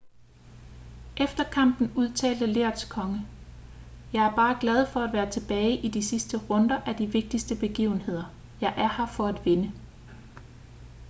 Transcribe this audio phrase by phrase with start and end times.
[1.17, 3.21] efter kampen udtalte lerets konge
[4.13, 7.55] jeg er bare glad for at være tilbage i de sidste runder af de vigtigste
[7.55, 9.71] begivenheder jeg er her for at vinde